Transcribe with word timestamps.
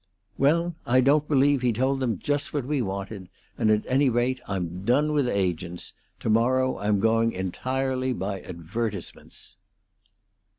"Well, 0.35 0.73
I 0.83 0.99
don't 0.99 1.27
believe 1.27 1.61
he 1.61 1.71
told 1.71 1.99
them 1.99 2.17
just 2.17 2.55
what 2.55 2.65
we 2.65 2.81
wanted; 2.81 3.29
and, 3.55 3.69
at 3.69 3.85
any 3.87 4.09
rate, 4.09 4.41
I'm 4.47 4.83
done 4.83 5.13
with 5.13 5.27
agents. 5.27 5.93
Tomorrow 6.19 6.79
I'm 6.79 6.99
going 6.99 7.33
entirely 7.33 8.11
by 8.11 8.41
advertisements." 8.41 9.57